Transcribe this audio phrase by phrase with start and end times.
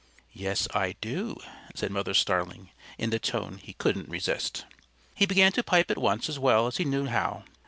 [0.33, 1.37] "Yes, I do,"
[1.75, 4.65] said Mother Starling in the tone he couldn't resist.
[5.13, 7.43] He began to pipe at once as well as he knew how.